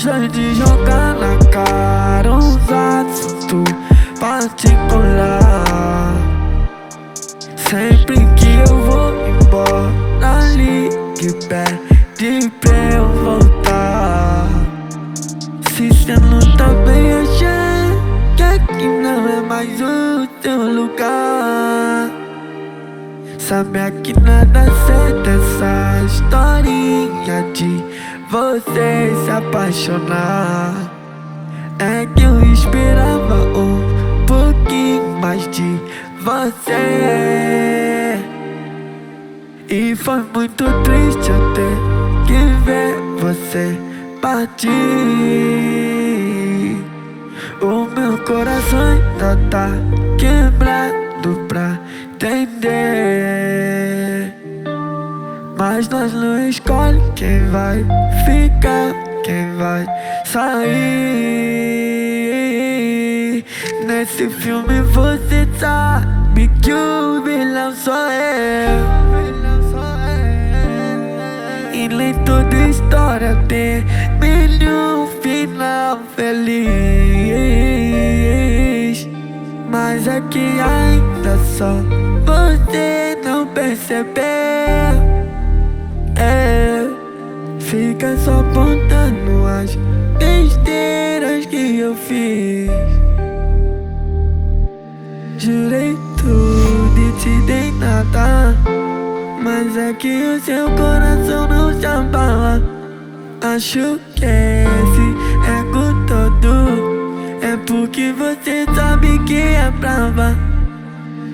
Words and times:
Historinha 0.00 0.28
de 0.28 0.54
jogar 0.54 1.14
na 1.14 1.36
cara 1.50 2.32
uns 2.32 2.56
assuntos 2.70 3.74
particular 4.18 6.14
Sempre 7.56 8.16
que 8.34 8.70
eu 8.70 8.76
vou 8.82 9.12
embora, 9.28 10.40
ligue 10.54 11.34
pede 11.48 12.50
pra 12.60 12.76
eu 12.94 13.08
voltar. 13.24 14.48
Se 15.70 15.92
cê 15.92 16.14
não 16.14 16.40
tá 16.56 16.68
bem, 16.86 17.12
achei 17.12 18.36
que 18.36 18.42
aqui 18.42 18.86
não 18.86 19.28
é 19.28 19.40
mais 19.42 19.80
o 19.82 20.26
teu 20.40 20.72
lugar 20.72 22.19
Sabe 23.50 23.80
aqui 23.80 24.14
nada 24.20 24.64
certo 24.86 25.28
essa 25.28 26.04
historinha 26.06 27.42
de 27.52 27.84
você 28.30 29.10
se 29.24 29.30
apaixonar. 29.32 30.72
É 31.80 32.06
que 32.14 32.22
eu 32.22 32.40
esperava 32.52 33.34
um 33.58 33.82
pouquinho 34.24 35.18
mais 35.20 35.48
de 35.48 35.80
você. 36.22 38.20
E 39.68 39.96
foi 39.96 40.22
muito 40.32 40.64
triste 40.84 41.28
eu 41.28 41.52
ter 41.52 41.76
que 42.28 42.38
ver 42.64 42.94
você 43.18 43.76
partir. 44.22 44.70
O 47.60 47.84
meu 47.96 48.16
coração 48.18 48.78
ainda 48.78 49.36
tá 49.50 49.70
quebrado 50.16 51.48
pra 51.48 51.80
entender 52.14 52.99
Mas 55.60 55.86
nós 55.90 56.12
não 56.14 56.48
escolhe 56.48 56.98
quem 57.14 57.46
vai 57.50 57.84
ficar, 58.24 58.94
quem 59.22 59.54
vai 59.56 59.84
sair. 60.24 60.64
Nesse 63.86 64.30
filme 64.30 64.80
você 64.80 65.46
sabe 65.58 66.48
que 66.62 66.72
o 66.72 67.22
vilão 67.22 67.74
sou 67.74 67.92
eu. 67.92 68.88
E 71.74 71.88
nem 71.88 72.14
toda 72.24 72.56
história 72.56 73.36
tem 73.46 73.84
um 74.66 75.06
final 75.20 76.00
feliz. 76.16 76.56
Mas 79.68 80.06
é 80.08 80.22
que 80.22 80.58
ainda 80.58 81.36
só 81.58 81.74
você 82.24 83.14
não 83.22 83.46
percebeu 83.48 85.09
fica 88.00 88.16
só 88.16 88.40
apontando 88.40 89.46
as 89.46 89.76
besteiras 90.18 91.44
que 91.44 91.80
eu 91.80 91.94
fiz. 91.94 92.70
Jurei 95.36 95.94
tudo 96.16 96.98
e 96.98 97.12
te 97.20 97.46
dei 97.46 97.72
nada 97.72 98.54
Mas 99.42 99.74
é 99.76 99.92
que 99.94 100.22
o 100.22 100.40
seu 100.40 100.70
coração 100.70 101.46
não 101.46 101.78
se 101.78 101.84
abala. 101.84 102.62
Acho 103.42 104.00
que 104.14 104.24
esse 104.24 105.06
ego 105.46 105.94
todo 106.06 107.38
É 107.42 107.56
porque 107.66 108.12
você 108.12 108.64
sabe 108.74 109.18
que 109.24 109.40
é 109.40 109.70
brava. 109.78 110.34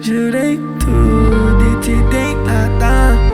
Jurei 0.00 0.58
tudo 0.78 1.62
e 1.72 1.80
te 1.80 1.96
dei 2.10 2.34
nada 2.46 3.33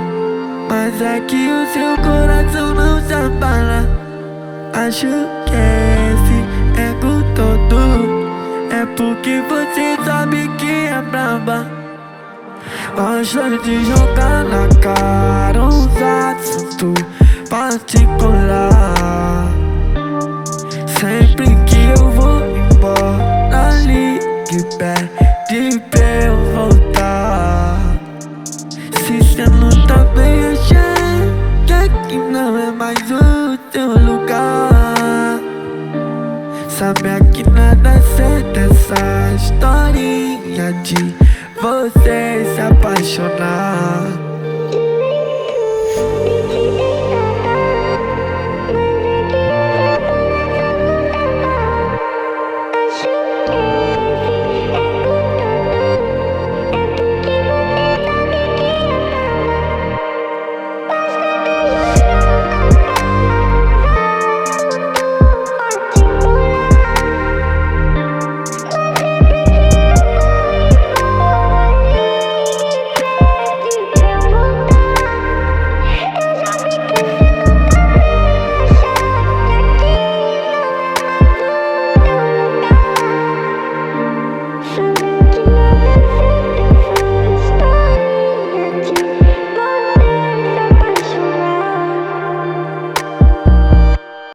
Mas 0.71 1.03
é 1.03 1.19
que 1.21 1.51
o 1.51 1.67
seu 1.73 1.97
coração 1.97 2.73
não 2.75 3.01
se 3.01 3.13
abala. 3.13 3.89
Acho 4.73 5.09
que 5.45 5.57
esse 6.15 6.81
ego 6.81 7.25
todo 7.35 8.31
É 8.71 8.87
porque 8.97 9.43
você 9.49 9.97
sabe 10.05 10.49
que 10.59 10.87
é 10.87 11.03
brava 11.03 11.67
Gosta 12.95 13.59
de 13.59 13.85
jogar 13.85 14.45
na 14.45 14.69
cara 14.81 15.61
uns 15.61 15.89
assuntos 15.97 17.05
particular. 17.51 19.49
Sempre 21.01 21.47
que 21.67 21.99
eu 21.99 22.11
vou 22.13 22.41
embora, 22.47 23.71
ligue 23.85 24.65
pede 24.79 25.81
pra 25.91 26.01
eu 26.01 26.37
voltar 26.55 27.90
Se 29.31 29.37
cê 29.37 29.45
não 29.49 29.71
tá 29.87 29.99
bem, 30.13 30.49
achei 30.49 31.65
que 31.65 31.73
aqui 31.73 32.17
não 32.17 32.59
é 32.59 32.71
mais 32.73 32.99
o 33.11 33.57
teu 33.71 33.97
lugar 33.97 35.39
Sabe 36.69 37.11
aqui 37.11 37.49
nada 37.49 38.01
certo 38.17 38.59
essa 38.59 39.35
historinha 39.37 40.73
de 40.83 41.15
você 41.63 42.45
se 42.55 42.61
apaixonar 42.61 44.30